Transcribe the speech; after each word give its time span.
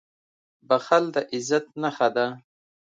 •بښل 0.67 1.03
د 1.13 1.15
عزت 1.33 1.65
نښه 1.81 2.07
ده. 2.15 2.27